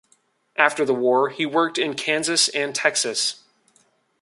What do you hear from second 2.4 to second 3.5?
and Texas.